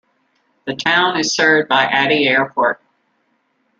[0.65, 2.81] The town is served by Ati Airport.